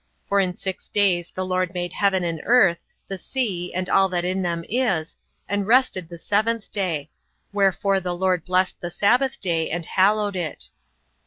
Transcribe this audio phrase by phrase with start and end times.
[0.27, 4.25] For in six days the LORD made heaven and earth, the sea, and all that
[4.25, 5.15] in them is,
[5.47, 7.11] and rested the seventh day:
[7.53, 10.71] wherefore the LORD blessed the sabbath day, and hallowed it.